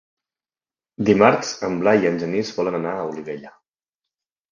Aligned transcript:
Dimarts 1.09 1.51
en 1.67 1.75
Blai 1.83 2.01
i 2.05 2.09
en 2.11 2.17
Genís 2.23 2.53
volen 2.61 2.79
anar 2.79 2.95
a 2.95 3.05
Olivella. 3.11 3.53